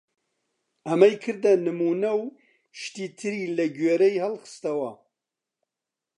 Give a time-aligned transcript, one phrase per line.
[0.87, 2.23] ئەمەی کردە نموونە و
[2.79, 4.91] شتی تری لە گوێرەی هەڵخستەوە!